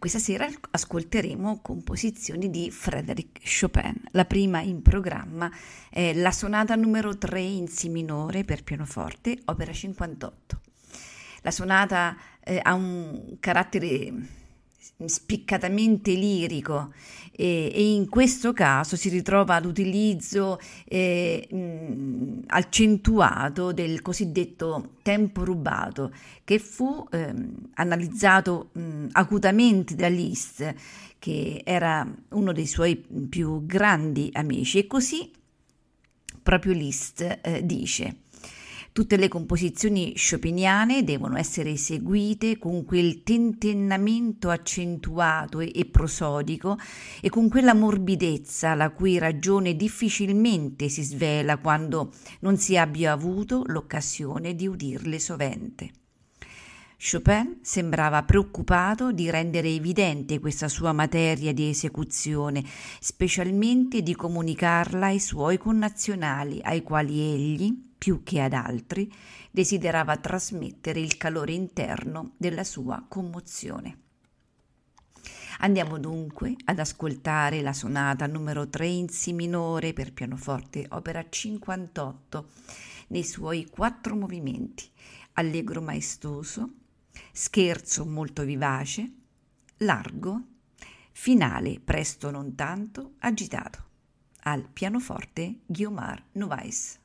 [0.00, 4.00] Questa sera ascolteremo composizioni di Frédéric Chopin.
[4.12, 5.52] La prima in programma
[5.90, 10.60] è la sonata numero 3 in Si minore per pianoforte, opera 58.
[11.42, 14.39] La sonata eh, ha un carattere
[15.04, 16.92] spiccatamente lirico.
[17.32, 26.12] E, e, in questo caso si ritrova l'utilizzo eh, mh, accentuato del cosiddetto tempo rubato
[26.44, 27.34] che fu eh,
[27.74, 30.74] analizzato mh, acutamente da Liszt
[31.18, 34.78] che era uno dei suoi più grandi amici.
[34.78, 35.30] E così
[36.42, 38.16] proprio Liszt eh, dice
[38.92, 46.76] Tutte le composizioni chopiniane devono essere eseguite con quel tentennamento accentuato e, prosodico
[47.20, 53.62] e con quella morbidezza la cui ragione difficilmente si svela quando non si abbia avuto
[53.66, 55.90] l'occasione di udirle sovente.
[56.98, 62.64] Chopin sembrava preoccupato di rendere evidente questa sua materia di esecuzione,
[62.98, 69.12] specialmente di comunicarla ai suoi connazionali, ai quali egli, più che ad altri,
[69.50, 73.98] desiderava trasmettere il calore interno della sua commozione.
[75.58, 82.48] Andiamo dunque ad ascoltare la sonata numero 3 in Si minore per pianoforte, opera 58,
[83.08, 84.88] nei suoi quattro movimenti,
[85.34, 86.70] allegro maestoso,
[87.32, 89.12] scherzo molto vivace,
[89.78, 90.40] largo,
[91.12, 93.88] finale presto non tanto, agitato.
[94.44, 96.98] Al pianoforte Guiomar Novaes.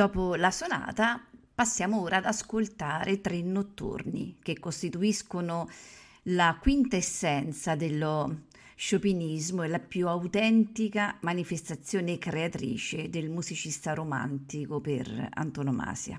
[0.00, 1.22] Dopo la sonata
[1.54, 5.68] passiamo ora ad ascoltare tre notturni che costituiscono
[6.22, 8.44] la quintessenza dello
[8.76, 16.16] sciopinismo e la più autentica manifestazione creatrice del musicista romantico per antonomasia.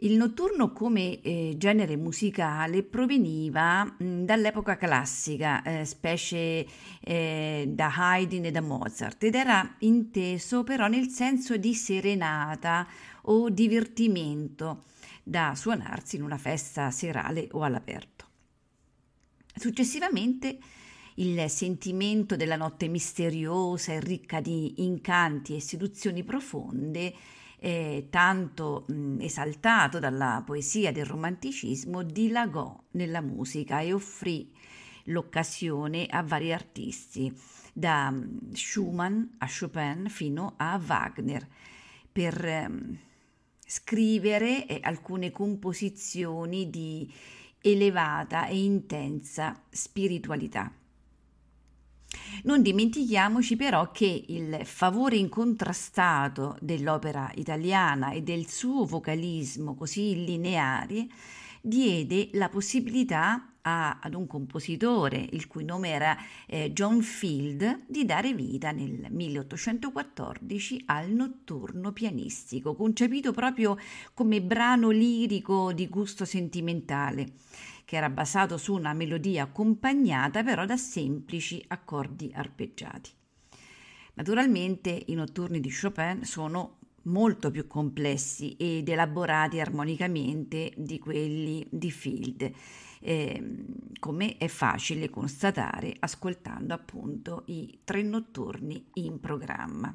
[0.00, 6.66] Il notturno come eh, genere musicale proveniva mh, dall'epoca classica, eh, specie
[7.00, 12.86] eh, da Haydn e da Mozart, ed era inteso però nel senso di serenata
[13.22, 14.84] o divertimento
[15.22, 18.26] da suonarsi in una festa serale o all'aperto.
[19.54, 20.58] Successivamente
[21.14, 27.14] il sentimento della notte misteriosa e ricca di incanti e seduzioni profonde
[27.66, 34.52] eh, tanto mh, esaltato dalla poesia del romanticismo, dilagò nella musica e offrì
[35.06, 37.36] l'occasione a vari artisti,
[37.72, 38.14] da
[38.52, 41.44] Schumann a Chopin fino a Wagner,
[42.12, 42.70] per eh,
[43.66, 47.12] scrivere eh, alcune composizioni di
[47.60, 50.72] elevata e intensa spiritualità.
[52.44, 61.06] Non dimentichiamoci però che il favore incontrastato dell'opera italiana e del suo vocalismo così lineare
[61.60, 68.04] diede la possibilità a, ad un compositore, il cui nome era eh, John Field, di
[68.04, 73.76] dare vita nel 1814 al notturno pianistico, concepito proprio
[74.14, 77.32] come brano lirico di gusto sentimentale
[77.86, 83.10] che era basato su una melodia accompagnata però da semplici accordi arpeggiati.
[84.14, 91.92] Naturalmente i notturni di Chopin sono molto più complessi ed elaborati armonicamente di quelli di
[91.92, 92.50] Field,
[92.98, 93.56] eh,
[94.00, 99.94] come è facile constatare ascoltando appunto i tre notturni in programma.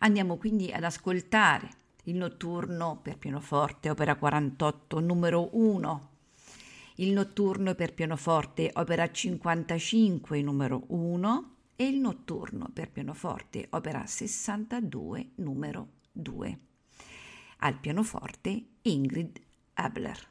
[0.00, 6.09] Andiamo quindi ad ascoltare il notturno per pianoforte opera 48 numero 1
[7.00, 15.30] il notturno per pianoforte opera 55 numero 1 e il notturno per pianoforte opera 62
[15.36, 16.58] numero 2.
[17.60, 19.40] Al pianoforte Ingrid
[19.74, 20.29] Abler.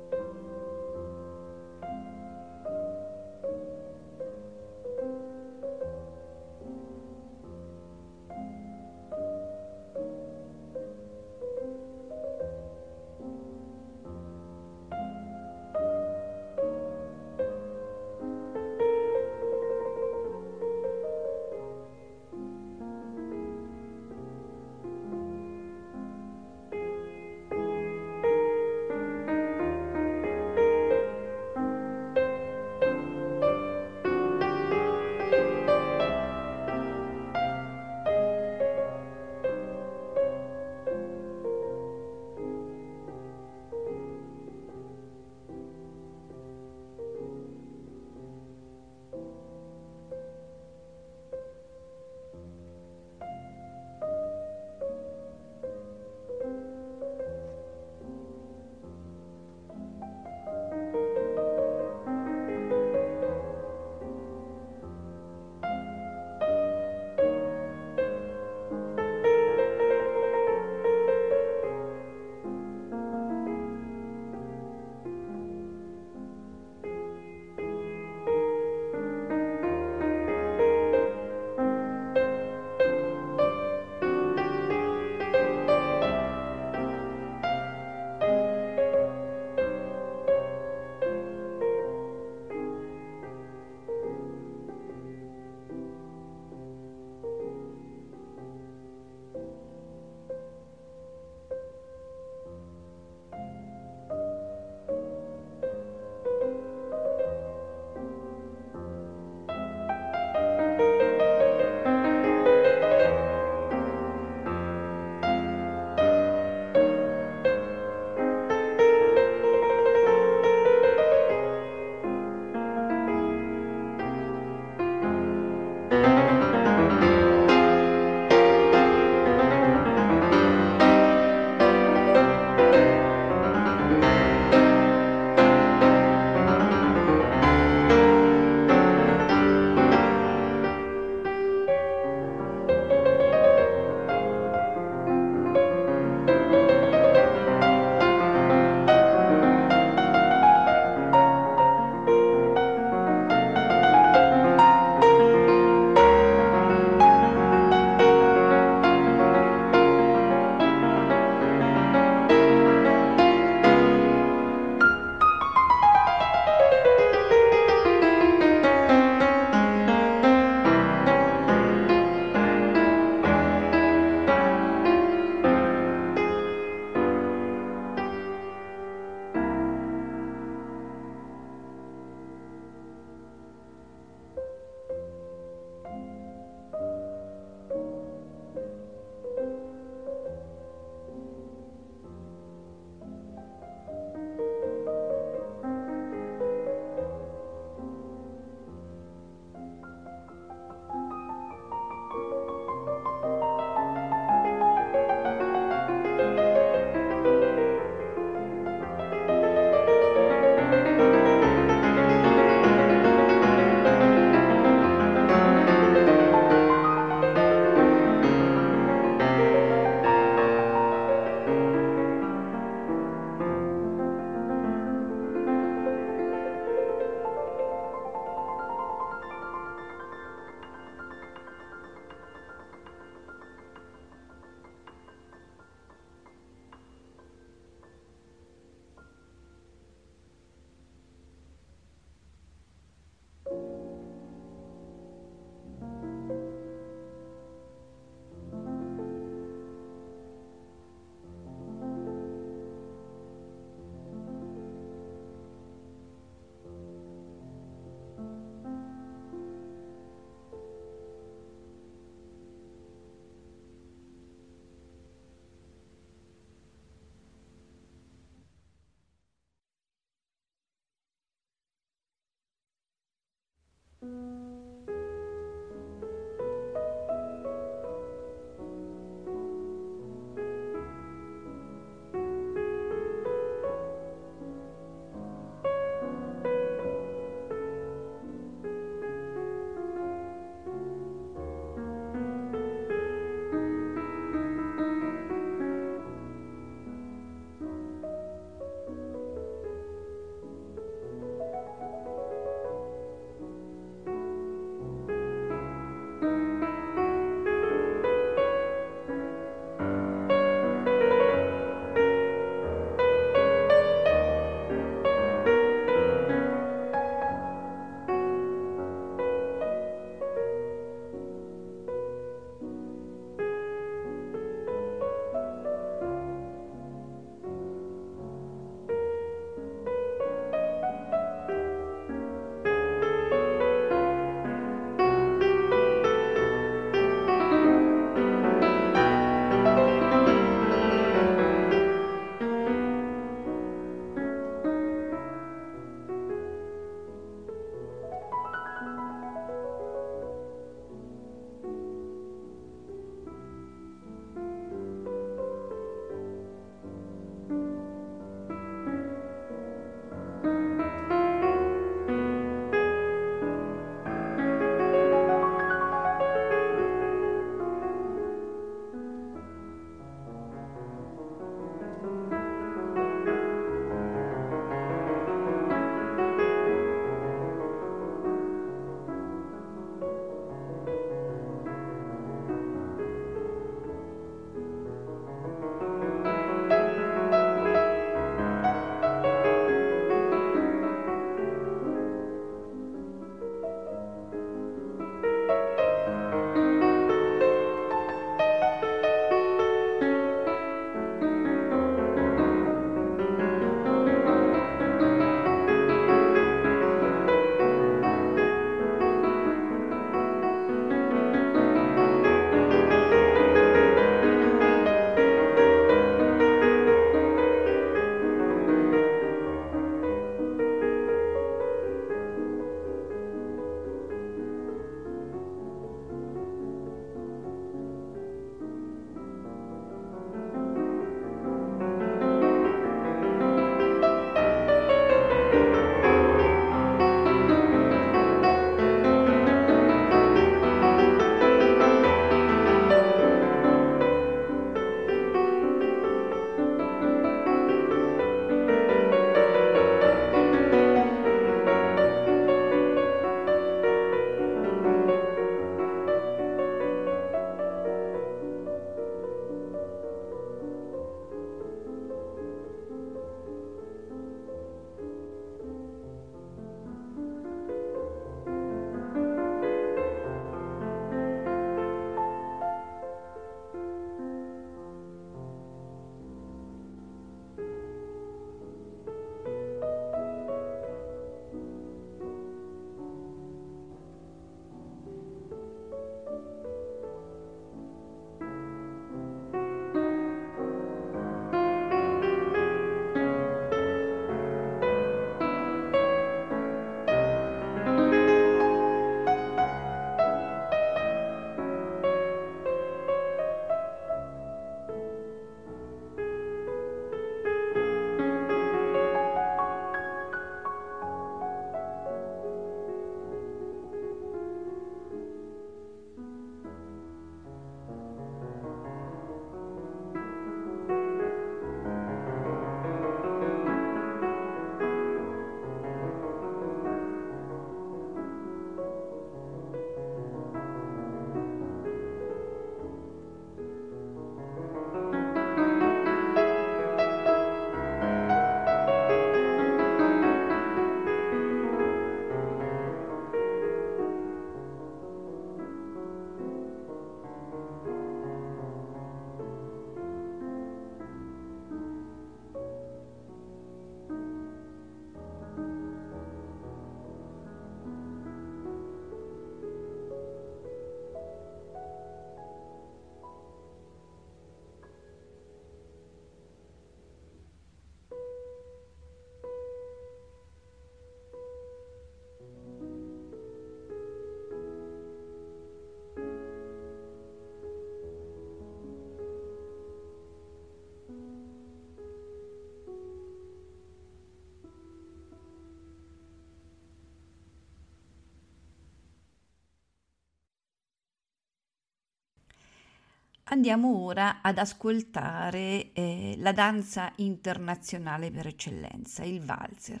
[593.52, 600.00] Andiamo ora ad ascoltare eh, la danza internazionale per eccellenza, il valzer,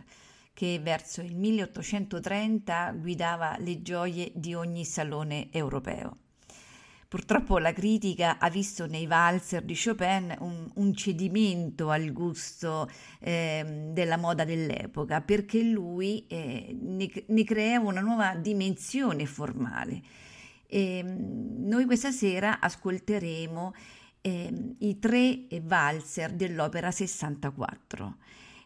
[0.54, 6.18] che verso il 1830 guidava le gioie di ogni salone europeo.
[7.08, 12.88] Purtroppo la critica ha visto nei valzer di Chopin un, un cedimento al gusto
[13.18, 20.02] eh, della moda dell'epoca, perché lui eh, ne, ne creava una nuova dimensione formale
[20.70, 23.74] e ehm, noi questa sera ascolteremo
[24.22, 28.16] eh, i tre valzer dell'opera 64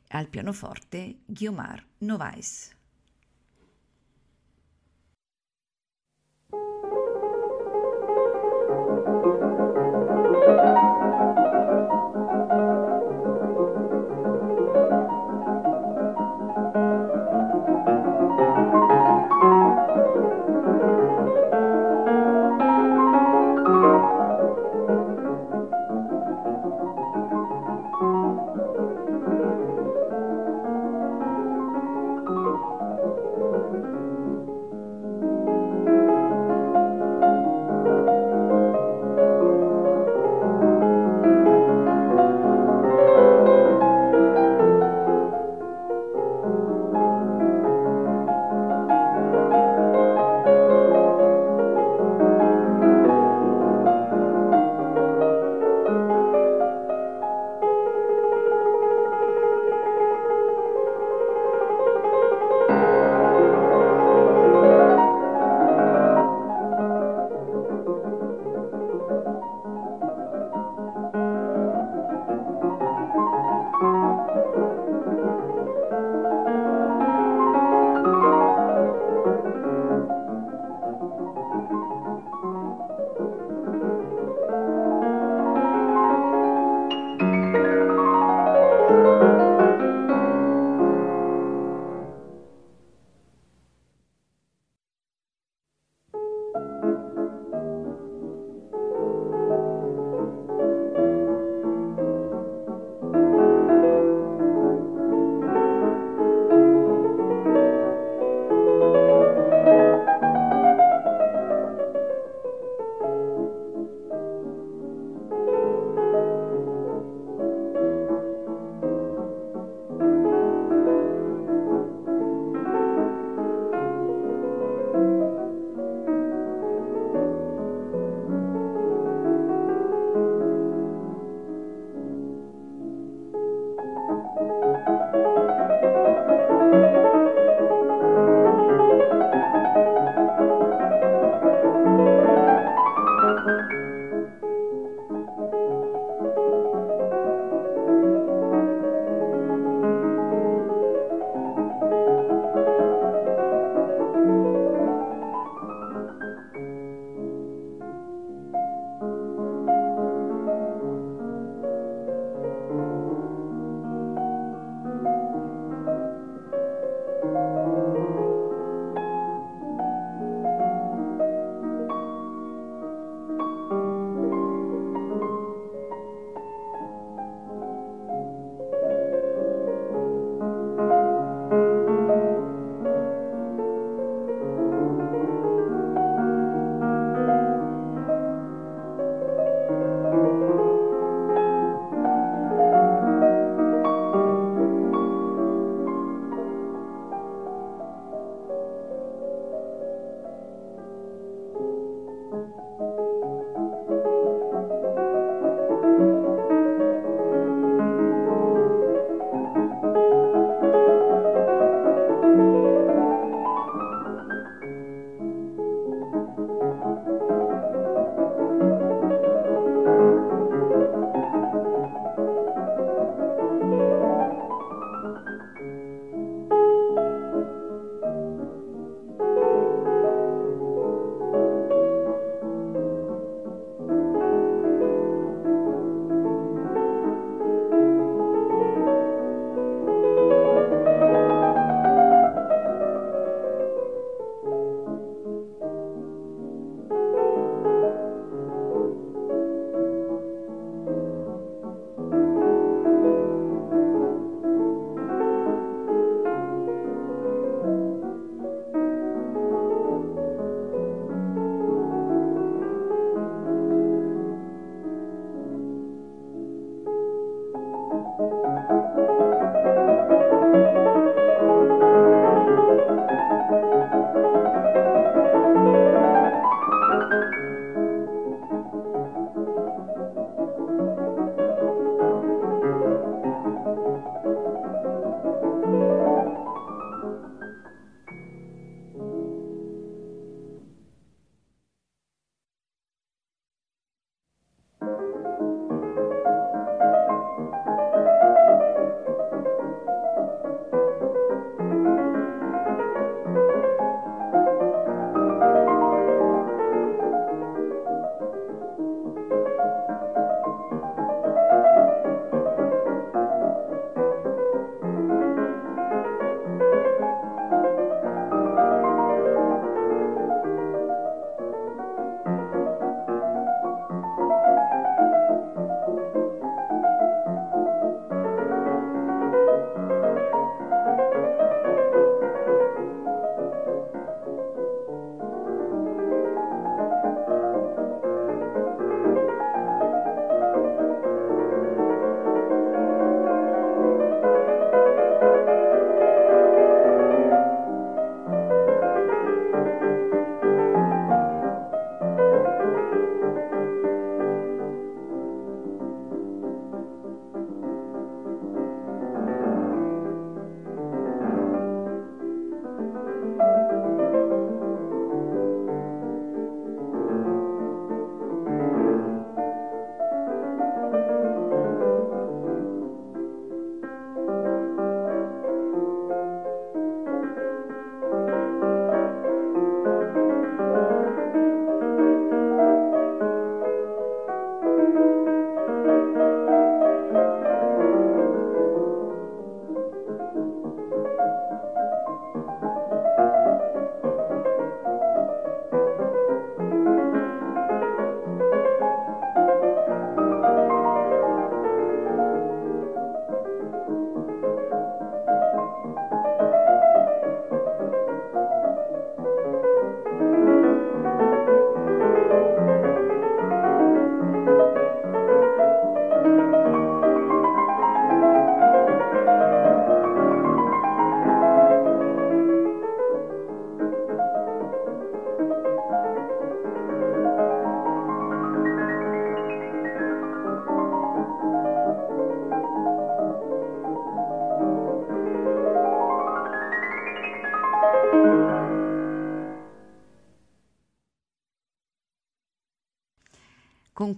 [0.09, 2.74] al pianoforte Guiomar Novaes.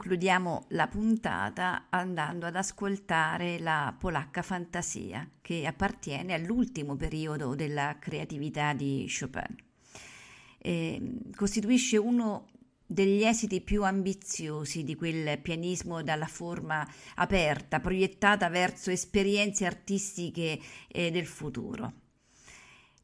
[0.07, 8.73] Concludiamo la puntata andando ad ascoltare la polacca fantasia che appartiene all'ultimo periodo della creatività
[8.73, 9.57] di Chopin.
[10.59, 12.51] Eh, costituisce uno
[12.87, 21.11] degli esiti più ambiziosi di quel pianismo dalla forma aperta, proiettata verso esperienze artistiche eh,
[21.11, 21.93] del futuro.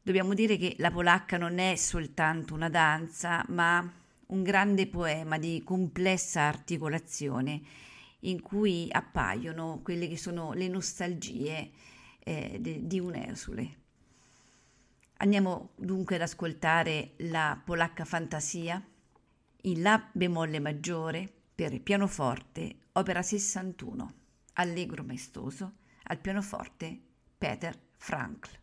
[0.01, 4.02] Dobbiamo dire che la polacca non è soltanto una danza, ma
[4.33, 7.61] un grande poema di complessa articolazione
[8.21, 11.71] in cui appaiono quelle che sono le nostalgie
[12.19, 13.81] eh, de, di un'Esule.
[15.17, 18.83] Andiamo dunque ad ascoltare la polacca fantasia
[19.65, 24.13] in La bemolle maggiore per pianoforte, opera 61,
[24.53, 25.73] allegro maestoso,
[26.05, 26.99] al pianoforte
[27.37, 28.62] Peter Frankl.